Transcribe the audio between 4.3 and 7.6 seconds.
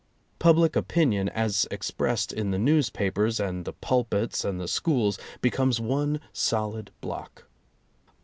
and the schools, becomes one solid block.